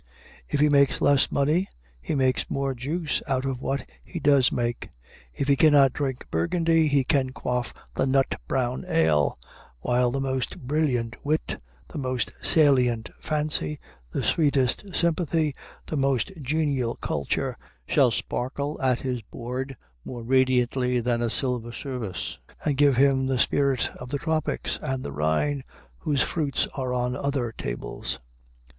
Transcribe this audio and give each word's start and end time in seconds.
If 0.49 0.59
he 0.61 0.67
makes 0.67 0.99
less 0.99 1.31
money, 1.31 1.67
he 2.01 2.15
makes 2.15 2.49
more 2.49 2.73
juice 2.73 3.21
out 3.27 3.45
of 3.45 3.61
what 3.61 3.87
he 4.03 4.19
does 4.19 4.51
make. 4.51 4.89
If 5.31 5.47
he 5.47 5.55
cannot 5.55 5.93
drink 5.93 6.25
burgundy 6.31 6.87
he 6.87 7.03
can 7.03 7.29
quaff 7.33 7.71
the 7.93 8.07
nut 8.07 8.33
brown 8.47 8.83
ale; 8.87 9.37
while 9.81 10.09
the 10.09 10.19
most 10.19 10.59
brilliant 10.61 11.17
wit, 11.23 11.61
the 11.87 11.99
most 11.99 12.31
salient 12.41 13.11
fancy, 13.19 13.79
the 14.09 14.23
sweetest 14.23 14.95
sympathy, 14.95 15.53
the 15.85 15.97
most 15.97 16.31
genial 16.41 16.95
culture, 16.95 17.55
shall 17.87 18.09
sparkle 18.09 18.81
at 18.81 19.01
his 19.01 19.21
board 19.21 19.77
more 20.03 20.23
radiantly 20.23 20.99
than 20.99 21.21
a 21.21 21.29
silver 21.29 21.71
service, 21.71 22.39
and 22.65 22.75
give 22.75 22.97
him 22.97 23.27
the 23.27 23.37
spirit 23.37 23.91
of 23.97 24.09
the 24.09 24.17
tropics 24.17 24.79
and 24.81 25.03
the 25.05 25.11
Rhine, 25.11 25.63
whose 25.99 26.23
fruits 26.23 26.67
are 26.73 26.91
on 26.91 27.15
other 27.15 27.53
tables. 27.55 28.17